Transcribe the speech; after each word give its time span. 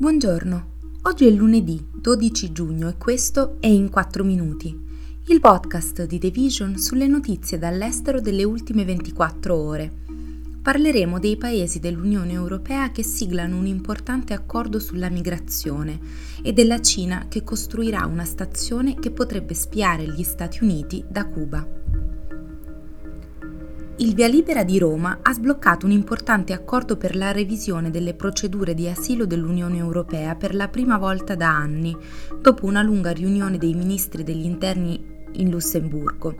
Buongiorno, 0.00 0.66
oggi 1.02 1.26
è 1.26 1.30
lunedì 1.30 1.78
12 1.92 2.52
giugno 2.52 2.88
e 2.88 2.96
questo 2.96 3.58
è 3.60 3.66
In 3.66 3.90
4 3.90 4.24
Minuti, 4.24 4.74
il 5.26 5.40
podcast 5.40 6.06
di 6.06 6.18
The 6.18 6.30
Vision 6.30 6.78
sulle 6.78 7.06
notizie 7.06 7.58
dall'estero 7.58 8.18
delle 8.18 8.44
ultime 8.44 8.86
24 8.86 9.54
ore. 9.54 9.92
Parleremo 10.62 11.18
dei 11.18 11.36
paesi 11.36 11.80
dell'Unione 11.80 12.32
Europea 12.32 12.90
che 12.92 13.02
siglano 13.02 13.58
un 13.58 13.66
importante 13.66 14.32
accordo 14.32 14.78
sulla 14.78 15.10
migrazione 15.10 16.00
e 16.42 16.54
della 16.54 16.80
Cina 16.80 17.26
che 17.28 17.44
costruirà 17.44 18.06
una 18.06 18.24
stazione 18.24 18.94
che 18.94 19.10
potrebbe 19.10 19.52
spiare 19.52 20.08
gli 20.08 20.22
Stati 20.22 20.64
Uniti 20.64 21.04
da 21.06 21.26
Cuba 21.26 21.79
il 24.00 24.14
via 24.14 24.28
libera 24.28 24.64
di 24.64 24.78
Roma 24.78 25.18
ha 25.20 25.32
sbloccato 25.34 25.84
un 25.84 25.92
importante 25.92 26.54
accordo 26.54 26.96
per 26.96 27.14
la 27.14 27.32
revisione 27.32 27.90
delle 27.90 28.14
procedure 28.14 28.72
di 28.72 28.88
asilo 28.88 29.26
dell'Unione 29.26 29.76
Europea 29.76 30.34
per 30.36 30.54
la 30.54 30.68
prima 30.68 30.96
volta 30.96 31.34
da 31.34 31.54
anni, 31.54 31.94
dopo 32.40 32.64
una 32.64 32.80
lunga 32.80 33.10
riunione 33.10 33.58
dei 33.58 33.74
ministri 33.74 34.22
degli 34.22 34.46
interni 34.46 34.98
in 35.32 35.50
Lussemburgo. 35.50 36.34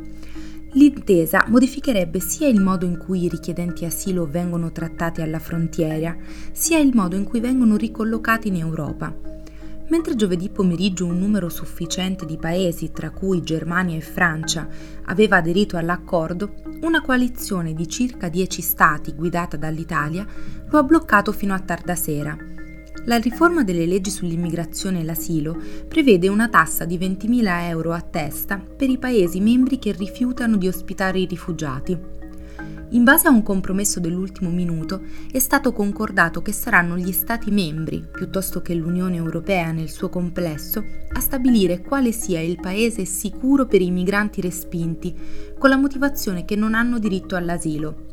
L'intesa 0.73 1.45
modificherebbe 1.49 2.19
sia 2.19 2.49
il 2.49 2.63
modo 2.63 2.87
in 2.87 2.97
cui 2.97 3.25
i 3.25 3.29
richiedenti 3.29 3.85
asilo 3.85 4.27
vengono 4.27 4.73
trattati 4.73 5.21
alla 5.21 5.39
frontiera, 5.39 6.17
sia 6.53 6.79
il 6.79 6.93
modo 6.95 7.15
in 7.15 7.25
cui 7.25 7.41
vengono 7.41 7.77
ricollocati 7.77 8.49
in 8.49 8.57
Europa. 8.57 9.40
Mentre 9.91 10.15
giovedì 10.15 10.49
pomeriggio 10.51 11.05
un 11.05 11.19
numero 11.19 11.49
sufficiente 11.49 12.25
di 12.25 12.39
paesi, 12.39 12.93
tra 12.93 13.11
cui 13.11 13.43
Germania 13.43 13.97
e 13.97 14.01
Francia, 14.01 14.69
aveva 15.07 15.39
aderito 15.39 15.77
all'accordo, 15.77 16.55
una 16.83 17.03
coalizione 17.03 17.75
di 17.75 17.89
circa 17.89 18.29
10 18.29 18.63
stati 18.63 19.13
guidata 19.13 19.57
dall'Italia 19.57 20.25
lo 20.69 20.79
ha 20.79 20.83
bloccato 20.85 21.33
fino 21.33 21.55
a 21.55 21.59
tarda 21.59 21.97
sera. 21.97 22.37
La 23.07 23.17
riforma 23.17 23.65
delle 23.65 23.87
leggi 23.87 24.11
sull'immigrazione 24.11 25.01
e 25.01 25.05
l'asilo 25.05 25.61
prevede 25.89 26.29
una 26.29 26.49
tassa 26.49 26.85
di 26.85 26.97
20.000 26.97 27.69
euro 27.69 27.93
a 27.93 28.01
testa 28.01 28.59
per 28.59 28.89
i 28.89 28.99
Paesi 28.99 29.41
membri 29.41 29.79
che 29.81 29.91
rifiutano 29.91 30.57
di 30.57 30.69
ospitare 30.69 31.19
i 31.19 31.27
rifugiati. 31.27 32.20
In 32.93 33.05
base 33.05 33.29
a 33.29 33.31
un 33.31 33.45
compromesso 33.45 34.01
dell'ultimo 34.01 34.51
minuto 34.51 35.03
è 35.31 35.39
stato 35.39 35.73
concordato 35.73 36.43
che 36.43 36.51
saranno 36.51 36.97
gli 36.97 37.13
Stati 37.13 37.53
membri, 37.53 38.05
piuttosto 38.11 38.63
che 38.63 38.75
l'Unione 38.75 39.15
Europea 39.15 39.71
nel 39.71 39.89
suo 39.89 40.09
complesso, 40.09 40.85
a 41.13 41.21
stabilire 41.21 41.83
quale 41.83 42.11
sia 42.11 42.41
il 42.41 42.59
paese 42.61 43.05
sicuro 43.05 43.67
per 43.67 43.81
i 43.81 43.93
migranti 43.93 44.41
respinti, 44.41 45.15
con 45.57 45.71
la 45.71 45.77
motivazione 45.77 46.45
che 46.45 46.57
non 46.57 46.75
hanno 46.75 46.99
diritto 46.99 47.37
all'asilo. 47.37 48.09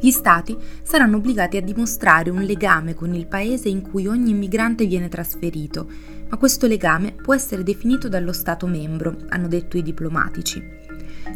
Gli 0.00 0.10
Stati 0.10 0.56
saranno 0.82 1.18
obbligati 1.18 1.56
a 1.56 1.62
dimostrare 1.62 2.30
un 2.30 2.42
legame 2.42 2.94
con 2.94 3.14
il 3.14 3.28
paese 3.28 3.68
in 3.68 3.82
cui 3.82 4.08
ogni 4.08 4.30
immigrante 4.30 4.86
viene 4.86 5.08
trasferito, 5.08 5.88
ma 6.28 6.36
questo 6.36 6.66
legame 6.66 7.12
può 7.12 7.32
essere 7.32 7.62
definito 7.62 8.08
dallo 8.08 8.32
Stato 8.32 8.66
membro, 8.66 9.18
hanno 9.28 9.46
detto 9.46 9.76
i 9.76 9.82
diplomatici. 9.82 10.87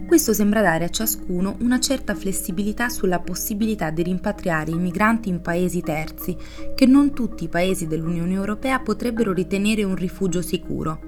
Questo 0.06 0.32
sembra 0.32 0.60
dare 0.60 0.84
a 0.84 0.90
ciascuno 0.90 1.56
una 1.60 1.80
certa 1.80 2.14
flessibilità 2.14 2.88
sulla 2.88 3.20
possibilità 3.20 3.90
di 3.90 4.02
rimpatriare 4.02 4.70
i 4.70 4.76
migranti 4.76 5.28
in 5.28 5.40
paesi 5.40 5.80
terzi, 5.80 6.36
che 6.74 6.86
non 6.86 7.12
tutti 7.14 7.44
i 7.44 7.48
paesi 7.48 7.86
dell'Unione 7.86 8.34
Europea 8.34 8.80
potrebbero 8.80 9.32
ritenere 9.32 9.84
un 9.84 9.94
rifugio 9.94 10.42
sicuro. 10.42 11.00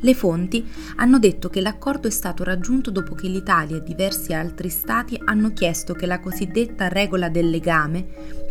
Le 0.00 0.14
fonti 0.14 0.64
hanno 0.96 1.18
detto 1.18 1.48
che 1.48 1.60
l'accordo 1.60 2.06
è 2.06 2.10
stato 2.12 2.44
raggiunto 2.44 2.92
dopo 2.92 3.16
che 3.16 3.26
l'Italia 3.26 3.78
e 3.78 3.82
diversi 3.82 4.32
altri 4.32 4.68
stati 4.68 5.20
hanno 5.24 5.52
chiesto 5.52 5.92
che 5.94 6.06
la 6.06 6.20
cosiddetta 6.20 6.86
regola 6.86 7.28
del 7.28 7.50
legame, 7.50 8.06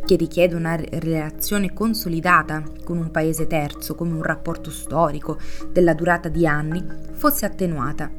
che 0.08 0.16
richiede 0.16 0.56
una 0.56 0.78
relazione 0.78 1.74
consolidata 1.74 2.64
con 2.86 2.98
un 2.98 3.12
paese 3.12 3.46
terzo, 3.46 3.94
come 3.94 4.14
un 4.14 4.24
rapporto 4.24 4.72
storico 4.72 5.38
della 5.70 5.94
durata 5.94 6.30
di 6.30 6.48
anni, 6.48 6.82
fosse 7.12 7.46
attenuata. 7.46 8.10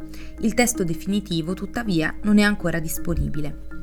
Il 0.41 0.53
testo 0.53 0.85
definitivo, 0.85 1.55
tuttavia, 1.55 2.15
non 2.25 2.37
è 2.37 2.43
ancora 2.43 2.79
disponibile. 2.79 3.78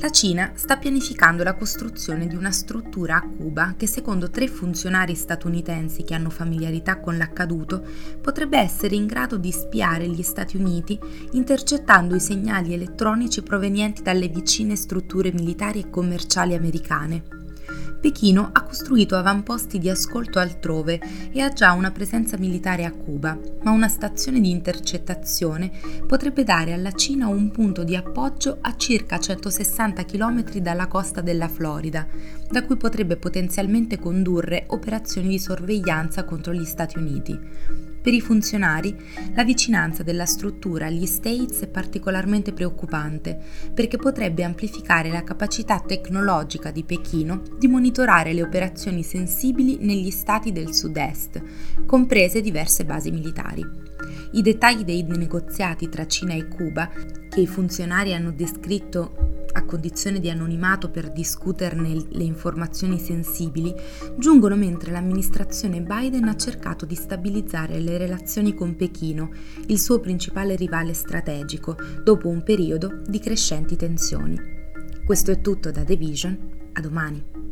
La 0.00 0.10
Cina 0.10 0.52
sta 0.54 0.76
pianificando 0.76 1.42
la 1.42 1.54
costruzione 1.54 2.28
di 2.28 2.36
una 2.36 2.52
struttura 2.52 3.16
a 3.16 3.28
Cuba 3.28 3.74
che, 3.76 3.88
secondo 3.88 4.30
tre 4.30 4.46
funzionari 4.46 5.16
statunitensi 5.16 6.04
che 6.04 6.14
hanno 6.14 6.30
familiarità 6.30 7.00
con 7.00 7.16
l'accaduto, 7.16 7.84
potrebbe 8.20 8.58
essere 8.58 8.94
in 8.94 9.06
grado 9.06 9.36
di 9.38 9.50
spiare 9.50 10.08
gli 10.08 10.22
Stati 10.22 10.56
Uniti 10.56 10.96
intercettando 11.32 12.14
i 12.14 12.20
segnali 12.20 12.74
elettronici 12.74 13.42
provenienti 13.42 14.02
dalle 14.02 14.28
vicine 14.28 14.76
strutture 14.76 15.32
militari 15.32 15.80
e 15.80 15.90
commerciali 15.90 16.54
americane. 16.54 17.37
Pechino 18.00 18.50
ha 18.52 18.62
costruito 18.62 19.16
avamposti 19.16 19.78
di 19.78 19.90
ascolto 19.90 20.38
altrove 20.38 21.00
e 21.32 21.40
ha 21.40 21.52
già 21.52 21.72
una 21.72 21.90
presenza 21.90 22.36
militare 22.36 22.84
a 22.84 22.92
Cuba, 22.92 23.36
ma 23.62 23.72
una 23.72 23.88
stazione 23.88 24.40
di 24.40 24.50
intercettazione 24.50 25.70
potrebbe 26.06 26.44
dare 26.44 26.72
alla 26.72 26.92
Cina 26.92 27.26
un 27.26 27.50
punto 27.50 27.82
di 27.82 27.96
appoggio 27.96 28.58
a 28.60 28.76
circa 28.76 29.18
160 29.18 30.04
km 30.04 30.58
dalla 30.58 30.86
costa 30.86 31.20
della 31.20 31.48
Florida, 31.48 32.06
da 32.48 32.64
cui 32.64 32.76
potrebbe 32.76 33.16
potenzialmente 33.16 33.98
condurre 33.98 34.64
operazioni 34.68 35.28
di 35.28 35.38
sorveglianza 35.38 36.24
contro 36.24 36.52
gli 36.52 36.64
Stati 36.64 36.98
Uniti. 36.98 37.87
Per 38.00 38.12
i 38.12 38.20
funzionari, 38.20 38.96
la 39.34 39.44
vicinanza 39.44 40.02
della 40.02 40.24
struttura 40.24 40.86
agli 40.86 41.06
States 41.06 41.60
è 41.60 41.66
particolarmente 41.66 42.52
preoccupante 42.52 43.38
perché 43.74 43.96
potrebbe 43.96 44.44
amplificare 44.44 45.10
la 45.10 45.24
capacità 45.24 45.80
tecnologica 45.80 46.70
di 46.70 46.84
Pechino 46.84 47.42
di 47.58 47.66
monitorare 47.66 48.32
le 48.32 48.42
operazioni 48.42 49.02
sensibili 49.02 49.78
negli 49.80 50.10
stati 50.10 50.52
del 50.52 50.72
sud-est, 50.72 51.42
comprese 51.86 52.40
diverse 52.40 52.84
basi 52.84 53.10
militari. 53.10 53.66
I 54.32 54.42
dettagli 54.42 54.84
dei 54.84 55.02
negoziati 55.02 55.88
tra 55.88 56.06
Cina 56.06 56.34
e 56.34 56.48
Cuba, 56.48 56.90
che 57.28 57.40
i 57.40 57.46
funzionari 57.46 58.14
hanno 58.14 58.30
descritto 58.30 59.27
a 59.52 59.64
condizione 59.64 60.20
di 60.20 60.30
anonimato 60.30 60.90
per 60.90 61.10
discuterne 61.10 62.06
le 62.08 62.22
informazioni 62.22 62.98
sensibili, 62.98 63.74
giungono 64.16 64.56
mentre 64.56 64.90
l'amministrazione 64.90 65.80
Biden 65.80 66.28
ha 66.28 66.36
cercato 66.36 66.84
di 66.84 66.94
stabilizzare 66.94 67.80
le 67.80 67.98
relazioni 67.98 68.54
con 68.54 68.76
Pechino, 68.76 69.30
il 69.66 69.78
suo 69.78 70.00
principale 70.00 70.56
rivale 70.56 70.94
strategico, 70.94 71.76
dopo 72.02 72.28
un 72.28 72.42
periodo 72.42 73.02
di 73.06 73.18
crescenti 73.18 73.76
tensioni. 73.76 74.38
Questo 75.04 75.30
è 75.30 75.40
tutto 75.40 75.70
da 75.70 75.84
The 75.84 75.96
Vision, 75.96 76.70
a 76.72 76.80
domani. 76.80 77.47